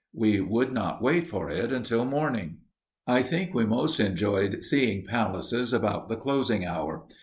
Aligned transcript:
We 0.15 0.39
would 0.41 0.71
not 0.73 0.99
wait 1.03 1.27
for 1.27 1.51
it 1.51 1.71
until 1.71 2.05
morning. 2.05 2.61
I 3.05 3.21
think 3.21 3.53
we 3.53 3.67
most 3.67 3.99
enjoyed 3.99 4.63
seeing 4.63 5.05
palaces 5.05 5.73
about 5.73 6.09
the 6.09 6.17
closing 6.17 6.65
hour. 6.65 7.05